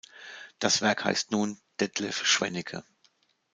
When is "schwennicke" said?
2.25-2.83